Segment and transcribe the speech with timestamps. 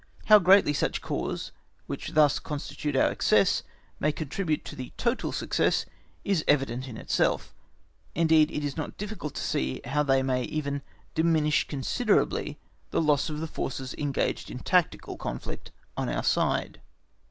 [0.25, 1.51] How greatly such corps
[1.85, 3.61] which thus constitute our excess
[3.99, 5.85] may contribute to the total success
[6.25, 7.53] is evident in itself;
[8.15, 10.81] indeed, it is not difficult to see how they may even
[11.13, 12.57] diminish considerably
[12.89, 16.81] the loss of the forces engaged in tactical, conflict on our side.